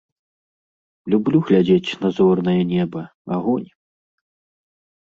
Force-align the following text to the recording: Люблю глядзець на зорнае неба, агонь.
Люблю 1.15 1.37
глядзець 1.49 1.97
на 2.07 2.13
зорнае 2.21 2.59
неба, 2.73 3.01
агонь. 3.39 3.71